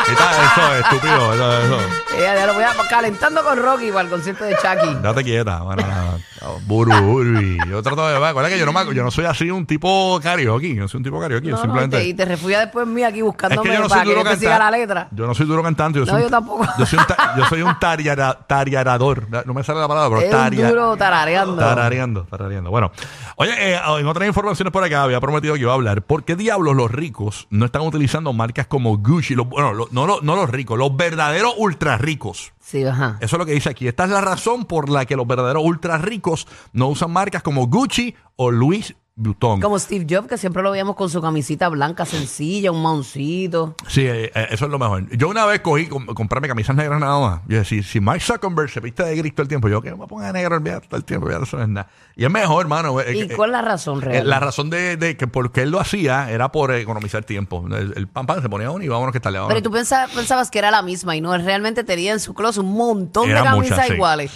Quita 0.05 0.31
eso, 0.31 0.75
estúpido. 0.75 1.33
Eso, 1.33 1.59
eso. 1.63 1.77
Eh, 2.17 2.21
ya 2.35 2.45
lo 2.47 2.53
voy 2.53 2.63
a 2.63 2.73
calentando 3.11 3.43
con 3.43 3.61
Rocky 3.61 3.89
para 3.89 4.01
el 4.03 4.09
concierto 4.09 4.45
de 4.45 4.55
Shaki. 4.61 4.95
Date 5.01 5.23
quieta, 5.23 5.61
bueno, 5.61 5.85
nada. 5.85 6.17
Buru, 6.65 6.91
buru. 7.01 7.39
Yo 7.69 7.83
trato 7.83 8.07
de. 8.07 8.15
Acuérdate 8.15 8.55
que 8.55 8.59
yo 8.59 8.65
no, 8.65 8.73
me, 8.73 8.95
yo 8.95 9.03
no 9.03 9.11
soy 9.11 9.25
así 9.25 9.51
un 9.51 9.65
tipo 9.65 10.19
karaoke. 10.21 10.73
Yo 10.73 10.87
soy 10.87 10.97
un 10.99 11.03
tipo 11.03 11.19
karaoke. 11.19 11.45
yo 11.47 11.51
No, 11.51 11.57
no, 11.57 11.61
simplemente. 11.63 11.97
te- 11.97 12.05
y 12.07 12.13
te 12.13 12.25
refugia 12.25 12.59
después 12.61 12.87
en 12.87 12.93
mí 12.93 13.03
aquí 13.03 13.19
Es 13.19 13.25
buscándome 13.25 13.69
que 13.69 13.75
yo 13.75 13.81
no 13.83 13.89
para 13.89 14.01
soy 14.01 14.09
que 14.13 14.15
duro 14.17 14.29
yo 14.29 14.33
te 14.33 14.39
siga 14.39 14.51
la 14.51 14.57
cantante. 14.57 14.79
letra. 14.79 15.07
Yo 15.11 15.27
no 15.27 15.33
soy 15.35 15.45
duro 15.45 15.63
cantante. 15.63 15.99
Yo, 15.99 16.05
No, 16.05 16.11
soy 16.11 16.21
yo 16.21 16.25
un- 16.27 16.31
tampoco. 16.31 16.67
Yo 16.79 16.85
soy 16.85 16.99
un, 16.99 17.05
ta- 17.05 17.33
yo 17.37 17.45
soy 17.45 17.61
un 17.61 17.79
tariara- 17.79 18.37
tariarador. 18.47 19.27
No 19.45 19.53
me 19.53 19.63
sale 19.63 19.79
la 19.79 19.87
palabra, 19.87 20.09
pero 20.17 20.21
Es 20.21 20.33
un 20.33 20.39
taria- 20.39 20.69
duro 20.69 20.97
tarareando. 20.97 21.55
Tarareando, 21.57 22.23
tarareando. 22.23 22.69
Bueno, 22.71 22.91
oye, 23.35 23.51
eh, 23.75 23.79
en 23.99 24.07
otras 24.07 24.27
informaciones 24.27 24.71
por 24.71 24.83
acá 24.83 25.03
había 25.03 25.19
prometido 25.19 25.53
que 25.55 25.59
iba 25.61 25.71
a 25.71 25.75
hablar. 25.75 26.01
¿Por 26.01 26.23
qué 26.23 26.35
diablos 26.35 26.75
los 26.75 26.89
ricos 26.89 27.47
no 27.51 27.65
están 27.65 27.83
utilizando 27.83 28.33
marcas 28.33 28.65
como 28.67 28.97
Gucci? 28.97 29.35
Los- 29.35 29.47
bueno, 29.47 29.73
no 29.91 30.35
los 30.35 30.49
ricos, 30.49 30.77
los 30.77 30.95
verdaderos 30.95 31.53
ultra 31.57 31.97
ricos. 31.97 32.53
Sí, 32.63 32.85
ajá. 32.85 33.17
Eso 33.19 33.35
es 33.35 33.39
lo 33.39 33.45
que 33.45 33.51
dice 33.53 33.69
aquí. 33.69 33.87
Esta 33.87 34.05
es 34.05 34.11
la 34.11 34.21
razón 34.21 34.65
por 34.65 34.87
la 34.87 35.05
que 35.05 35.15
los 35.17 35.27
verdaderos 35.27 35.61
ultra 35.65 35.97
ricos 35.97 36.30
no 36.73 36.87
usan 36.87 37.11
marcas 37.11 37.41
como 37.43 37.67
Gucci 37.67 38.15
o 38.35 38.51
Louis 38.51 38.95
Vuitton. 39.13 39.59
Como 39.59 39.77
Steve 39.77 40.07
Jobs, 40.09 40.27
que 40.27 40.37
siempre 40.37 40.63
lo 40.63 40.71
veíamos 40.71 40.95
con 40.95 41.09
su 41.09 41.21
camisita 41.21 41.67
blanca 41.69 42.05
sencilla, 42.05 42.71
un 42.71 42.81
maoncito. 42.81 43.75
Sí, 43.87 44.01
eh, 44.07 44.31
eh, 44.33 44.47
eso 44.51 44.65
es 44.65 44.71
lo 44.71 44.79
mejor. 44.79 45.05
Yo 45.15 45.27
una 45.27 45.45
vez 45.45 45.59
cogí 45.59 45.87
com- 45.87 46.05
comprarme 46.07 46.47
camisas 46.47 46.75
negras 46.75 46.99
nada 46.99 47.19
más. 47.19 47.41
Yo 47.47 47.57
decía, 47.59 47.83
si, 47.83 47.87
si 47.87 47.99
Mike 47.99 48.21
Zuckerberg 48.21 48.69
se 48.71 48.79
viste 48.79 49.03
de 49.03 49.15
gris 49.17 49.35
todo 49.35 49.43
el 49.43 49.47
tiempo, 49.49 49.67
yo 49.67 49.81
que 49.81 49.93
me 49.93 50.07
ponga 50.07 50.31
negro 50.31 50.55
olvídate 50.55 50.87
todo 50.87 50.97
el 50.97 51.03
tiempo, 51.03 51.29
ya 51.29 51.37
eso 51.37 51.57
no 51.57 51.63
es 51.63 51.69
nada. 51.69 51.89
Y 52.15 52.23
es 52.23 52.31
mejor, 52.31 52.61
hermano. 52.61 52.99
eh, 53.01 53.15
¿Y 53.15 53.27
cuál 53.35 53.49
es 53.49 53.57
la 53.57 53.61
razón 53.61 54.01
real? 54.01 54.27
la 54.27 54.39
razón 54.39 54.69
de, 54.71 54.95
de 54.97 55.17
que 55.17 55.27
por 55.27 55.51
qué 55.51 55.63
él 55.63 55.71
lo 55.71 55.79
hacía 55.81 56.31
era 56.31 56.51
por 56.51 56.73
economizar 56.73 57.23
tiempo. 57.23 57.65
El, 57.69 57.93
el 57.95 58.07
pan 58.07 58.25
pan 58.25 58.41
se 58.41 58.49
ponía 58.49 58.71
uno 58.71 58.83
y 58.83 58.87
vámonos 58.87 59.11
que 59.11 59.17
está 59.19 59.29
Pero 59.29 59.57
¿y 59.57 59.61
tú 59.61 59.69
pensa- 59.71 60.07
pensabas 60.15 60.49
que 60.49 60.57
era 60.57 60.71
la 60.71 60.81
misma 60.81 61.15
y 61.15 61.21
no, 61.21 61.37
realmente 61.37 61.83
tenía 61.83 62.13
en 62.13 62.19
su 62.21 62.33
closet 62.33 62.63
un 62.63 62.73
montón 62.73 63.25
de 63.25 63.31
Eran 63.33 63.43
camisas 63.43 63.85
sí. 63.87 63.93
iguales. 63.93 64.31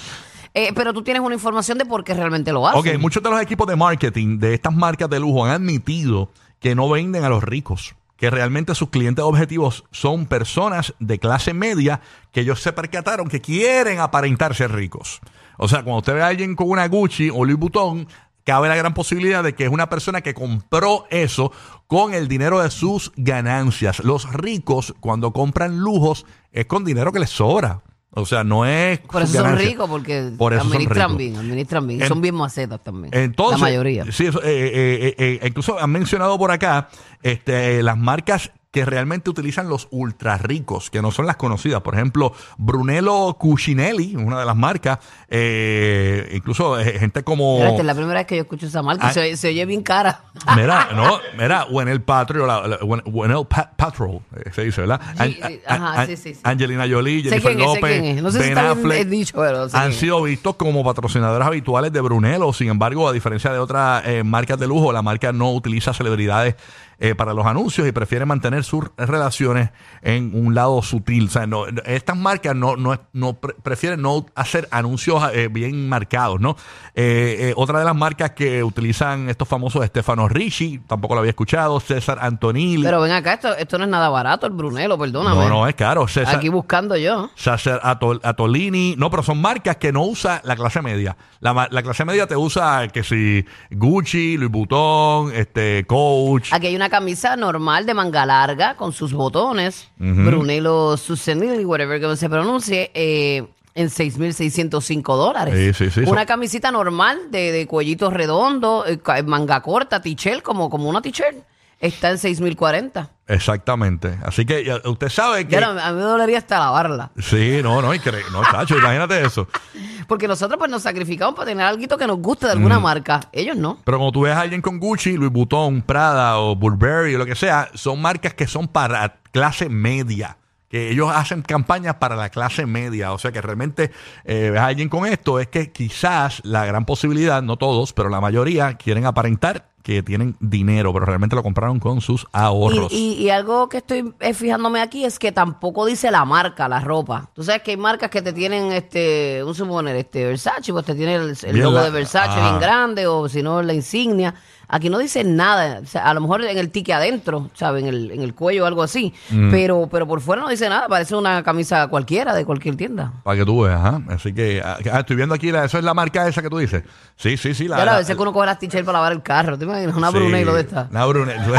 Eh, 0.58 0.72
pero 0.74 0.94
tú 0.94 1.04
tienes 1.04 1.22
una 1.22 1.36
información 1.36 1.78
de 1.78 1.86
por 1.86 2.06
qué 2.06 2.14
realmente 2.14 2.54
lo 2.54 2.66
hacen. 2.66 2.96
Ok, 2.96 3.02
muchos 3.02 3.22
de 3.22 3.30
los 3.30 3.42
equipos 3.42 3.68
de 3.68 3.76
marketing 3.76 4.40
de 4.40 4.54
estas 4.54 4.74
marcas 4.74 5.10
de 5.10 5.20
lujo 5.20 5.44
han 5.44 5.52
admitido 5.52 6.30
que 6.62 6.76
no 6.76 6.90
venden 6.90 7.26
a 7.26 7.30
los 7.30 7.44
ricos, 7.44 7.94
que 8.16 8.30
realmente 8.30 8.74
sus 8.74 8.90
clientes 8.90 9.26
objetivos 9.26 9.84
son 9.92 10.28
personas 10.28 10.94
de 11.00 11.20
clase 11.20 11.54
media 11.54 12.00
que 12.32 12.40
ellos 12.40 12.62
se 12.62 12.72
percataron 12.72 13.28
que 13.28 13.42
quieren 13.42 14.00
aparentar 14.00 14.56
ser 14.56 14.72
ricos. 14.72 15.20
O 15.58 15.68
sea, 15.68 15.84
cuando 15.84 16.00
usted 16.00 16.14
ve 16.14 16.24
a 16.24 16.28
alguien 16.28 16.56
con 16.56 16.70
una 16.70 16.88
Gucci 16.88 17.30
o 17.30 17.44
Louis 17.44 17.60
Vuitton, 17.60 18.08
cabe 18.46 18.70
la 18.70 18.78
gran 18.78 18.94
posibilidad 18.94 19.44
de 19.44 19.56
que 19.56 19.66
es 19.66 19.70
una 19.70 19.90
persona 19.90 20.22
que 20.22 20.34
compró 20.34 21.06
eso 21.10 21.52
con 21.88 22.14
el 22.14 22.30
dinero 22.30 22.62
de 22.62 22.72
sus 22.72 23.12
ganancias. 23.18 24.00
Los 24.06 24.32
ricos, 24.32 24.96
cuando 25.02 25.34
compran 25.34 25.80
lujos, 25.80 26.26
es 26.54 26.66
con 26.66 26.86
dinero 26.86 27.12
que 27.12 27.20
les 27.20 27.30
sobra. 27.30 27.82
O 28.18 28.26
sea, 28.26 28.44
no 28.44 28.66
es. 28.66 29.00
Por 29.00 29.22
eso 29.22 29.34
son 29.34 29.58
ricos, 29.58 29.90
porque 29.90 30.32
Por 30.38 30.54
eso 30.54 30.64
son 30.64 30.72
administran 30.72 31.08
ricos. 31.10 31.18
bien, 31.18 31.36
administran 31.36 31.88
bien. 31.88 32.02
En- 32.02 32.08
son 32.08 32.22
bien 32.22 32.34
macetas 32.36 32.82
también. 32.84 33.14
Entonces, 33.14 33.60
la 33.60 33.66
mayoría. 33.68 34.06
Sí, 34.12 34.26
eso, 34.28 34.42
eh, 34.42 34.48
eh, 34.48 35.16
eh, 35.18 35.40
eh, 35.42 35.48
incluso 35.48 35.78
han 35.80 35.92
mencionado 35.92 36.38
por 36.38 36.50
acá 36.52 36.88
este, 37.22 37.84
las 37.84 37.98
marcas 37.98 38.52
que 38.76 38.84
realmente 38.84 39.30
utilizan 39.30 39.70
los 39.70 39.88
ultra 39.90 40.38
ricos, 40.38 40.90
que 40.90 41.02
no 41.02 41.10
son 41.10 41.26
las 41.26 41.38
conocidas. 41.38 41.80
Por 41.82 41.94
ejemplo, 41.96 42.34
Brunello 42.58 43.36
Cucinelli, 43.40 44.18
una 44.18 44.38
de 44.38 44.46
las 44.46 44.58
marcas, 44.58 45.00
eh, 45.30 46.30
incluso 46.34 46.78
eh, 46.78 47.00
gente 47.00 47.24
como... 47.24 47.56
Mira, 47.56 47.70
esta 47.70 47.82
es 47.82 47.86
la 47.86 47.96
primera 47.96 48.20
vez 48.20 48.28
que 48.28 48.36
yo 48.36 48.42
escucho 48.42 48.66
esa 48.66 48.82
marca. 48.84 49.08
Ah. 49.08 49.14
Se, 49.14 49.38
se 49.38 49.48
oye 49.48 49.66
bien 49.66 49.82
cara. 49.82 50.24
Mira, 50.58 50.90
no, 50.94 51.20
mira, 51.38 51.66
Wenel 51.72 52.02
Patro, 52.02 52.46
la, 52.46 52.68
la- 52.68 52.80
Wen- 52.80 53.04
Wenel 53.06 53.48
Pa- 53.48 53.72
Patrol, 53.78 54.20
eh, 54.36 54.52
se 54.54 54.66
dice, 54.66 54.82
¿verdad? 54.82 55.00
Sí, 55.14 55.22
An- 55.24 55.32
sí, 55.32 55.62
an- 55.66 55.82
ajá, 55.84 56.02
an- 56.02 56.08
sí, 56.08 56.18
sí, 56.18 56.34
sí. 56.34 56.42
Angelina 56.44 56.86
Jolie, 56.90 57.24
Jennifer 57.24 57.56
López. 57.56 58.22
No 58.22 58.30
sé 58.32 58.40
si 58.40 58.44
Ben 58.50 58.56
bien 58.56 58.68
Affleck, 58.68 59.08
dicho, 59.08 59.38
pero 59.38 59.68
han 59.72 59.94
sido 59.94 60.22
vistos 60.22 60.56
como 60.58 60.84
patrocinadores 60.84 61.48
habituales 61.48 61.94
de 61.94 62.02
Brunello. 62.02 62.52
Sin 62.52 62.68
embargo, 62.68 63.08
a 63.08 63.14
diferencia 63.14 63.54
de 63.54 63.60
otras 63.60 64.06
eh, 64.06 64.24
marcas 64.26 64.60
de 64.60 64.68
lujo, 64.68 64.92
la 64.92 65.02
marca 65.02 65.32
no 65.32 65.54
utiliza 65.54 65.94
celebridades 65.94 66.56
eh, 67.00 67.16
para 67.16 67.34
los 67.34 67.46
anuncios 67.46 67.88
y 67.88 67.92
prefiere 67.92 68.26
mantener 68.26 68.64
sus 68.64 68.86
relaciones 68.98 69.70
en 70.02 70.32
un 70.34 70.56
lado 70.56 70.82
sutil. 70.82 71.26
O 71.28 71.30
sea, 71.30 71.48
no, 71.48 71.66
estas 71.86 72.18
marcas 72.18 72.56
no, 72.56 72.76
no, 72.78 73.00
no 73.14 73.34
pre- 73.40 73.54
prefieren 73.64 74.02
no 74.02 74.26
hacer 74.36 74.68
anuncios 74.72 75.22
eh, 75.34 75.48
bien 75.50 75.88
marcados, 75.90 76.40
¿no? 76.40 76.56
Eh, 76.94 77.38
eh, 77.50 77.54
otra 77.56 77.80
de 77.80 77.86
las 77.86 77.96
marcas 77.96 78.32
que 78.32 78.64
utilizan 78.64 79.30
estos 79.30 79.48
famosos 79.48 79.86
Stefano 79.86 80.28
Ricci, 80.28 80.80
tampoco 80.88 81.16
lo 81.16 81.20
había 81.20 81.32
escuchado, 81.32 81.80
César 81.80 82.18
Antonilli. 82.22 82.84
Pero 82.84 83.02
ven 83.02 83.12
acá, 83.12 83.34
esto, 83.34 83.56
esto 83.56 83.78
no 83.78 83.84
es 83.84 83.90
nada 83.90 84.10
barato, 84.10 84.46
el 84.48 84.54
Brunello, 84.54 84.98
perdóname. 84.98 85.36
no, 85.44 85.50
no, 85.50 85.68
es 85.68 85.76
caro. 85.76 86.08
César, 86.08 86.36
Aquí 86.38 86.50
buscando 86.50 86.96
yo. 86.98 87.30
Sacer 87.36 87.80
Atol- 87.82 88.22
Atolini, 88.24 88.96
no, 88.98 89.10
pero 89.10 89.24
son 89.24 89.42
marcas 89.42 89.78
que 89.78 89.92
no 89.92 90.04
usa 90.04 90.42
la 90.44 90.56
clase 90.56 90.82
media. 90.82 91.18
La, 91.40 91.68
la 91.70 91.84
clase 91.84 92.06
media 92.06 92.28
te 92.28 92.36
usa 92.36 92.88
que 92.88 93.04
si 93.04 93.46
Gucci, 93.72 94.38
Louis 94.38 94.52
Vuitton, 94.52 95.34
este 95.34 95.86
Coach. 95.88 96.50
Aquí 96.52 96.68
hay 96.68 96.76
una 96.76 96.85
una 96.86 96.90
camisa 96.92 97.36
normal 97.36 97.88
de 97.88 97.96
manga 97.96 98.28
larga 98.28 98.76
con 98.76 98.94
sus 98.94 99.12
botones, 99.12 99.88
Brunello 99.98 100.96
Souvenir, 100.98 101.66
whatever 101.66 102.00
que 102.00 102.16
se 102.16 102.30
pronuncie, 102.30 102.92
eh, 102.94 103.44
en 103.74 103.90
6.605 103.90 105.16
dólares. 105.18 105.76
Sí, 105.78 105.90
sí, 105.90 105.92
sí, 106.04 106.10
Una 106.10 106.26
camisita 106.28 106.70
normal 106.72 107.32
de, 107.32 107.52
de 107.52 107.66
cuellito 107.66 108.12
redondo, 108.12 108.86
eh, 108.86 109.00
ca- 109.00 109.22
manga 109.24 109.62
corta, 109.62 110.00
t-shirt, 110.00 110.44
como, 110.44 110.70
como 110.70 110.88
una 110.88 111.02
t-shirt, 111.02 111.38
está 111.80 112.10
en 112.12 112.18
6.040. 112.18 113.10
Exactamente. 113.28 114.18
Así 114.24 114.46
que 114.46 114.64
ya, 114.64 114.82
usted 114.86 115.10
sabe 115.10 115.46
que. 115.48 115.54
Ya 115.54 115.62
no, 115.62 115.80
a 115.80 115.92
mí 115.92 115.98
me 115.98 116.04
dolería 116.04 116.38
hasta 116.38 116.60
lavarla. 116.60 117.12
Sí, 117.20 117.60
no, 117.64 117.82
no, 117.82 117.94
incre- 117.94 118.24
no, 118.32 118.44
chacho, 118.44 118.78
imagínate 118.78 119.22
eso. 119.26 119.48
Porque 120.08 120.28
nosotros 120.28 120.58
pues 120.60 120.70
nos 120.70 120.84
sacrificamos 120.84 121.34
para 121.36 121.48
tener 121.48 121.66
algo 121.66 121.98
que 121.98 122.06
nos 122.08 122.18
guste 122.20 122.46
de 122.48 122.54
Mm. 122.54 122.58
alguna 122.58 122.80
marca. 122.80 123.22
Ellos 123.32 123.58
no. 123.58 123.80
Pero 123.84 123.98
cuando 123.98 124.12
tú 124.12 124.22
ves 124.22 124.34
a 124.36 124.42
alguien 124.42 124.62
con 124.62 124.80
Gucci, 124.80 125.18
Louis 125.18 125.32
Vuitton, 125.32 125.82
Prada 125.82 126.38
o 126.40 126.56
Burberry 126.56 127.16
o 127.16 127.18
lo 127.18 127.26
que 127.26 127.36
sea, 127.36 127.70
son 127.74 128.02
marcas 128.02 128.34
que 128.36 128.46
son 128.48 128.68
para 128.68 129.18
clase 129.32 129.70
media. 129.70 130.38
Que 130.70 130.90
ellos 130.92 131.10
hacen 131.14 131.42
campañas 131.42 131.96
para 131.96 132.16
la 132.16 132.30
clase 132.30 132.66
media. 132.66 133.14
O 133.14 133.18
sea 133.18 133.32
que 133.32 133.42
realmente 133.42 133.92
eh, 134.26 134.50
ves 134.52 134.60
a 134.62 134.66
alguien 134.68 134.90
con 134.90 135.06
esto, 135.08 135.40
es 135.40 135.48
que 135.48 135.72
quizás 135.72 136.42
la 136.44 136.66
gran 136.66 136.86
posibilidad, 136.86 137.42
no 137.42 137.58
todos, 137.58 137.94
pero 137.94 138.10
la 138.10 138.22
mayoría 138.22 138.74
quieren 138.76 139.06
aparentar 139.06 139.68
que 139.86 140.02
tienen 140.02 140.36
dinero, 140.40 140.92
pero 140.92 141.06
realmente 141.06 141.36
lo 141.36 141.44
compraron 141.44 141.80
con 141.80 142.02
sus 142.02 142.26
ahorros. 142.32 142.92
Y, 142.92 143.14
y- 143.20 143.24
y 143.26 143.30
algo 143.30 143.70
que 143.70 143.78
estoy 143.78 144.12
eh, 144.20 144.34
fijándome 144.34 144.82
aquí 144.82 145.06
es 145.06 145.20
que 145.20 145.32
tampoco 145.32 145.86
dice 145.86 146.10
la 146.10 146.26
marca, 146.26 146.68
la 146.68 146.80
ropa. 146.80 147.30
Tú 147.36 147.44
sabes 147.44 147.62
que 147.62 147.70
hay 147.70 147.78
marcas 147.78 148.10
que 148.10 148.24
te 148.24 148.34
tienen, 148.34 148.72
este, 148.72 149.44
un 149.44 149.54
suponer, 149.54 149.96
este 149.96 150.26
Versace, 150.26 150.74
pues 150.74 150.86
te 150.88 150.96
tiene 150.96 151.14
el, 151.14 151.38
logo 151.60 151.76
la- 151.78 151.84
de 151.84 151.92
Versace 151.92 152.30
Ajá. 152.32 152.50
bien 152.50 152.60
grande, 152.60 153.06
o 153.06 153.30
si 153.30 153.44
no, 153.44 153.62
la 153.62 153.76
insignia. 153.76 154.34
Aquí 154.68 154.90
no 154.90 154.98
dice 154.98 155.24
nada, 155.24 155.82
o 155.84 155.86
sea, 155.86 156.06
a 156.10 156.14
lo 156.16 156.22
mejor 156.22 156.44
en 156.44 156.58
el 156.58 156.72
ticket 156.72 156.96
adentro, 156.96 157.52
¿sabes? 157.54 157.84
En 157.84 157.90
el, 157.90 158.10
en 158.10 158.24
el 158.24 158.34
cuello 158.34 158.64
o 158.64 158.66
algo 158.66 158.82
así. 158.82 159.14
Mm. 159.30 159.52
Pero, 159.52 159.88
pero 159.92 160.08
por 160.08 160.22
fuera 160.22 160.42
no 160.42 160.50
dice 160.50 160.68
nada, 160.68 160.88
parece 160.88 161.16
una 161.16 161.44
camisa 161.44 161.88
cualquiera 161.88 162.34
de 162.34 162.46
cualquier 162.46 162.76
tienda. 162.76 163.14
Para 163.24 163.38
que 163.38 163.46
tú 163.46 163.62
veas, 163.62 163.80
ajá. 163.80 164.02
Así 164.10 164.34
que 164.34 164.64
ah, 164.66 164.80
ah, 164.92 165.02
estoy 165.02 165.18
viendo 165.18 165.36
aquí, 165.36 165.52
la, 165.52 165.66
eso 165.66 165.78
es 165.78 165.84
la 165.84 165.94
marca 165.94 166.28
esa 166.28 166.42
que 166.42 166.50
tú 166.50 166.58
dices. 166.58 166.82
Sí, 167.16 167.38
sí, 167.38 167.54
sí. 167.54 167.68
La, 167.68 167.78
Ya 167.78 167.84
a 167.84 167.86
la- 167.86 167.98
veces 168.00 168.16
que 168.16 168.22
uno 168.24 168.34
coge 168.34 168.48
las 168.48 168.58
t-shirts 168.58 168.84
para 168.88 168.98
lavar 168.98 169.12
el 169.14 169.22
carro, 169.22 169.56
¿te 169.56 169.68
Una 169.96 170.12
Sí, 170.12 170.18
Brunello 170.18 170.54
de 170.54 170.62
esta. 170.62 170.88
Una 170.92 171.06
Brunello. 171.06 171.54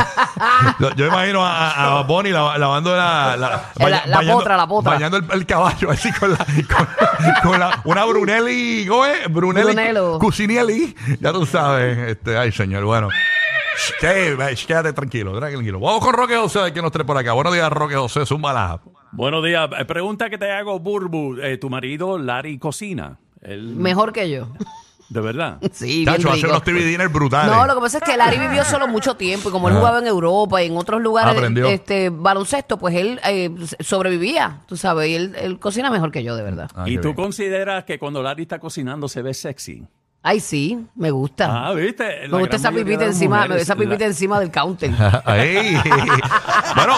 yo, 0.97 1.07
imagino 1.07 1.41
a, 1.45 2.03
Bonnie 2.07 2.33
la- 2.33 2.57
lavando 2.59 2.97
la, 2.97 3.37
la, 3.37 3.71
Eh, 3.79 3.91
la- 3.91 4.07
la 4.07 4.33
potra, 4.33 4.57
la 4.57 4.67
potra. 4.67 4.93
Bañando 4.93 5.17
el, 5.19 5.25
el 5.33 5.47
caballo 5.47 5.91
así 5.91 6.13
con 6.13 6.31
la. 6.33 6.39
Con, 6.39 6.89
con 7.51 7.61
la 7.61 7.81
una 7.85 8.05
Brunelli. 8.05 8.87
¿Cómo 8.87 9.05
es? 9.07 9.31
Brunelli. 9.33 9.67
Brunello. 9.75 10.19
Cucinielli. 10.19 10.95
Ya 11.21 11.33
tú 11.33 11.45
sabes. 11.47 11.99
Este, 12.11 12.37
ay, 12.37 12.53
señor. 12.53 12.85
Bueno. 12.85 13.09
Quédate 14.01 14.93
tranquilo, 14.93 15.39
tranquilo. 15.39 15.79
Vamos 15.81 16.01
con 16.05 16.15
Roque 16.15 16.37
José, 16.37 16.73
que 16.73 16.81
nos 16.81 16.91
trae 16.93 17.05
por 17.05 17.17
acá. 17.19 17.33
Buenos 17.33 17.53
días, 17.53 17.71
Roque 17.71 17.95
José. 17.95 18.23
Es 18.23 18.31
un 18.31 18.41
malaja. 18.41 18.81
Buenos 19.13 19.45
días. 19.45 19.69
Eh, 19.79 19.85
Pregunta 19.85 20.31
que 20.31 20.39
te 20.39 20.51
hago, 20.51 20.79
Burbu. 20.79 21.37
Eh, 21.43 21.59
¿Tu 21.59 21.69
marido, 21.71 22.19
Larry, 22.19 22.59
cocina? 22.59 23.19
Él- 23.43 23.75
Mejor 23.77 24.13
que 24.13 24.31
yo. 24.31 24.49
¿De 25.09 25.21
verdad? 25.21 25.59
Sí, 25.73 26.05
bien 26.05 26.17
Chacho, 26.17 26.29
hace 26.31 26.37
rico. 26.39 26.49
unos 26.51 26.65
TV 26.65 26.85
dinners 26.85 27.13
brutales. 27.13 27.55
No, 27.55 27.67
lo 27.67 27.75
que 27.77 27.81
pasa 27.81 27.99
es 27.99 28.05
que 28.05 28.17
Larry 28.17 28.39
vivió 28.39 28.65
solo 28.65 28.89
mucho 28.89 29.15
tiempo 29.17 29.49
y 29.49 29.53
como 29.53 29.69
él 29.69 29.75
Ajá. 29.75 29.81
jugaba 29.81 29.99
en 30.01 30.07
Europa 30.07 30.63
y 30.63 30.67
en 30.67 30.77
otros 30.77 31.01
lugares 31.01 31.35
Aprendió. 31.37 31.67
este 31.67 32.11
baloncesto, 32.11 32.79
pues 32.79 32.95
él 32.97 33.21
eh, 33.25 33.51
sobrevivía, 33.81 34.63
tú 34.67 34.77
sabes, 34.77 35.09
y 35.09 35.15
él, 35.15 35.37
él 35.39 35.59
cocina 35.59 35.91
mejor 35.91 36.11
que 36.11 36.23
yo, 36.25 36.35
de 36.37 36.43
verdad. 36.43 36.71
Ah, 36.75 36.85
¿Y 36.89 36.97
qué 36.97 37.03
tú 37.03 37.09
bien. 37.09 37.15
consideras 37.17 37.85
que 37.85 37.99
cuando 37.99 38.23
Larry 38.23 38.43
está 38.43 38.59
cocinando 38.59 39.09
se 39.09 39.23
ve 39.23 39.33
sexy? 39.35 39.87
Ay, 40.23 40.41
sí, 40.41 40.77
me 40.97 41.13
gusta. 41.13 41.69
Ah, 41.69 41.73
¿viste? 41.73 42.05
me 42.29 42.39
gusta 42.39 42.47
gran 42.49 42.55
esa 42.57 42.71
mayoría 42.73 42.85
pipita 42.85 43.01
de 43.01 43.07
las 43.07 43.15
encima, 43.17 43.37
mujeres, 43.43 43.63
esa 43.63 43.77
pipita 43.77 43.99
la- 43.99 44.07
encima 44.07 44.41
del 44.41 44.51
counter. 44.51 44.91
Ahí. 45.25 45.77
bueno, 46.75 46.95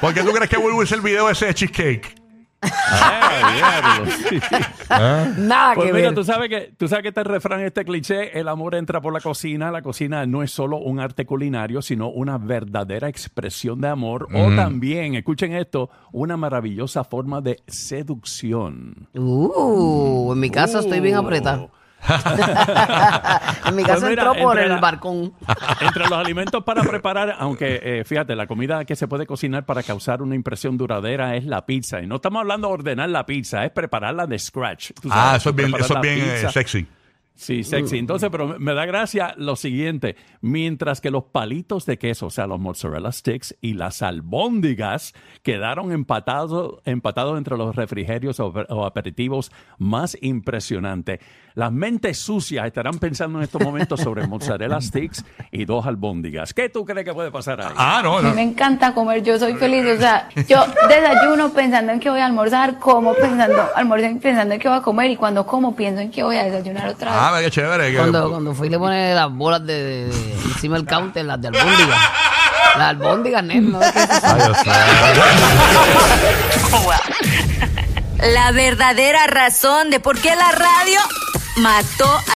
¿por 0.00 0.14
qué 0.14 0.22
tú 0.22 0.30
crees 0.30 0.48
que 0.48 0.56
vuelvo 0.58 0.80
a 0.80 0.84
hacer 0.84 0.98
el 0.98 1.02
video 1.04 1.28
ese 1.28 1.46
de 1.46 1.54
cheesecake? 1.54 2.14
Ah. 4.90 5.28
Nada 5.38 5.74
Pues 5.74 5.86
que 5.88 5.92
mira, 5.92 6.06
ver. 6.08 6.14
tú 6.14 6.24
sabes 6.24 6.48
que 6.48 6.72
tú 6.76 6.88
sabes 6.88 7.02
que 7.02 7.08
este 7.08 7.24
refrán, 7.24 7.60
este 7.60 7.84
cliché, 7.84 8.38
el 8.38 8.48
amor 8.48 8.74
entra 8.74 9.00
por 9.00 9.12
la 9.12 9.20
cocina. 9.20 9.70
La 9.70 9.82
cocina 9.82 10.26
no 10.26 10.42
es 10.42 10.50
solo 10.50 10.78
un 10.78 10.98
arte 11.00 11.26
culinario, 11.26 11.82
sino 11.82 12.08
una 12.08 12.38
verdadera 12.38 13.08
expresión 13.08 13.80
de 13.80 13.88
amor 13.88 14.28
o 14.34 14.54
también, 14.56 15.14
escuchen 15.14 15.52
esto, 15.52 15.90
una 16.12 16.36
maravillosa 16.36 17.04
forma 17.04 17.40
de 17.40 17.60
seducción. 17.66 19.08
Uh, 19.14 20.32
en 20.32 20.40
mi 20.40 20.50
casa 20.50 20.80
estoy 20.80 21.00
bien 21.00 21.16
Uh. 21.18 21.68
En 22.08 23.76
mi 23.76 23.82
casa 23.82 24.00
Pues 24.00 24.10
mira, 24.10 24.22
entró 24.24 24.34
por 24.34 24.52
entre 24.56 24.64
el 24.64 24.68
la- 24.74 24.80
balcón. 24.80 25.32
Entre 25.80 26.02
los 26.04 26.12
alimentos 26.12 26.64
para 26.64 26.82
preparar, 26.82 27.36
aunque 27.38 27.80
eh, 27.82 28.04
fíjate, 28.04 28.34
la 28.34 28.46
comida 28.46 28.84
que 28.84 28.96
se 28.96 29.06
puede 29.08 29.26
cocinar 29.26 29.64
para 29.64 29.82
causar 29.82 30.22
una 30.22 30.34
impresión 30.34 30.76
duradera 30.76 31.36
es 31.36 31.44
la 31.44 31.64
pizza. 31.66 32.00
Y 32.02 32.06
no 32.06 32.16
estamos 32.16 32.40
hablando 32.40 32.68
de 32.68 32.74
ordenar 32.74 33.08
la 33.10 33.24
pizza, 33.26 33.64
es 33.64 33.70
prepararla 33.72 34.26
de 34.26 34.38
scratch. 34.38 34.90
tú 35.00 35.08
sabes, 35.08 35.24
Ah, 35.32 35.36
eso 35.36 35.50
es 35.50 35.56
bien, 35.56 35.72
eso 35.78 35.94
es 35.94 36.00
bien 36.00 36.18
eh, 36.20 36.48
sexy. 36.50 36.86
Sí, 37.40 37.62
sexy. 37.62 37.98
Entonces, 37.98 38.30
pero 38.32 38.58
me- 38.58 38.74
da 38.74 38.84
gracia 38.84 39.32
lo 39.36 39.54
siguiente. 39.54 40.16
Mientras 40.40 41.00
que 41.00 41.12
los 41.12 41.22
palitos 41.24 41.86
de 41.86 41.96
queso, 41.96 42.26
o 42.26 42.30
sea, 42.30 42.48
los 42.48 42.58
mozzarella 42.58 43.12
sticks 43.12 43.56
y 43.60 43.74
las 43.74 44.02
albóndigas 44.02 45.14
quedaron 45.44 45.92
empatados, 45.92 46.80
empatados 46.84 47.38
entre 47.38 47.56
los 47.56 47.76
refrigerios 47.76 48.40
o, 48.40 48.48
o 48.48 48.84
aperitivos 48.84 49.52
más 49.78 50.18
impresionantes. 50.20 51.20
Las 51.54 51.72
mentes 51.72 52.18
sucias 52.18 52.66
estarán 52.66 52.98
pensando 52.98 53.38
en 53.38 53.44
estos 53.44 53.60
momentos 53.62 54.00
sobre 54.00 54.26
mozzarella 54.26 54.80
sticks 54.80 55.24
y 55.50 55.64
dos 55.64 55.86
albóndigas. 55.86 56.54
¿Qué 56.54 56.68
tú 56.68 56.84
crees 56.84 57.04
que 57.04 57.12
puede 57.14 57.30
pasar 57.32 57.60
ahí? 57.60 57.72
Ah, 57.76 58.00
no, 58.02 58.18
A 58.18 58.22
mí 58.22 58.28
no. 58.28 58.34
me 58.34 58.42
encanta 58.42 58.94
comer, 58.94 59.22
yo 59.24 59.38
soy 59.38 59.54
feliz, 59.54 59.84
o 59.86 59.98
sea, 59.98 60.28
yo 60.48 60.64
desayuno 60.88 61.50
pensando 61.52 61.92
en 61.92 61.98
que 62.00 62.10
voy 62.10 62.20
a 62.20 62.26
almorzar, 62.26 62.78
como 62.78 63.12
pensando, 63.14 63.60
almuerzo 63.74 64.06
pensando 64.20 64.54
en 64.54 64.60
que 64.60 64.68
voy 64.68 64.78
a 64.78 64.82
comer 64.82 65.10
y 65.10 65.16
cuando 65.16 65.44
como 65.46 65.74
pienso 65.74 66.00
en 66.00 66.10
que 66.12 66.22
voy 66.22 66.36
a 66.36 66.44
desayunar 66.44 66.88
otra 66.90 67.10
vez. 67.10 67.20
Ah, 67.20 67.27
qué 67.40 67.50
chévere. 67.50 67.90
que- 67.92 67.98
Cuando, 67.98 68.30
cuando 68.30 68.54
fui 68.54 68.68
le 68.68 68.78
pone 68.78 69.14
las 69.14 69.30
bolas 69.32 69.64
de, 69.66 69.74
de- 69.74 70.06
de- 70.08 70.32
encima 70.44 70.76
del 70.76 70.86
counter, 70.86 71.24
las 71.24 71.40
de 71.40 71.48
albóndiga. 71.48 71.96
Las 72.76 72.88
albóndigas, 72.90 73.42
nene, 73.44 73.60
¿no? 73.70 73.80
Ay, 73.80 73.92
Dios 74.42 74.66
mío. 74.66 74.74
La 78.32 78.50
verdadera 78.52 79.26
razón 79.28 79.90
de 79.90 80.00
por 80.00 80.18
qué 80.20 80.34
la 80.34 80.50
radio 80.50 80.98
mató 81.56 82.20